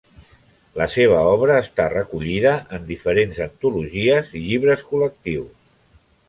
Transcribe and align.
La 0.79 0.85
seva 0.93 1.19
obra 1.33 1.57
està 1.65 1.85
recollida 1.93 2.53
en 2.77 2.87
diferents 2.87 3.43
antologies 3.47 4.33
i 4.41 4.43
llibres 4.47 4.87
col·lectius. 4.95 5.55